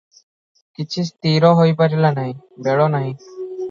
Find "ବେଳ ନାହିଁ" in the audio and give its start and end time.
2.69-3.19